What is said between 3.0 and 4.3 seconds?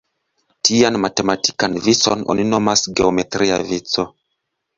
geometria vico.